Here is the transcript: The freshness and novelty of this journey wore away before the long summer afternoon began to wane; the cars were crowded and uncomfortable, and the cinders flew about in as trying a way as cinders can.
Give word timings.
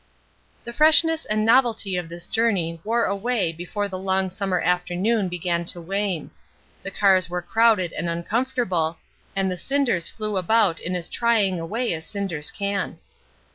The 0.63 0.73
freshness 0.73 1.25
and 1.25 1.45
novelty 1.45 1.95
of 1.95 2.09
this 2.09 2.25
journey 2.25 2.81
wore 2.83 3.05
away 3.05 3.51
before 3.51 3.87
the 3.87 3.99
long 3.99 4.31
summer 4.31 4.59
afternoon 4.59 5.29
began 5.29 5.63
to 5.65 5.79
wane; 5.79 6.31
the 6.81 6.89
cars 6.89 7.29
were 7.29 7.43
crowded 7.43 7.93
and 7.93 8.09
uncomfortable, 8.09 8.97
and 9.35 9.51
the 9.51 9.57
cinders 9.57 10.09
flew 10.09 10.37
about 10.37 10.79
in 10.79 10.95
as 10.95 11.07
trying 11.07 11.59
a 11.59 11.67
way 11.67 11.93
as 11.93 12.07
cinders 12.07 12.49
can. 12.49 12.97